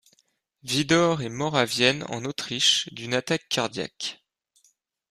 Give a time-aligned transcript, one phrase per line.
[0.63, 4.23] Vidor est mort à Vienne en Autriche d'une attaque cardiaque.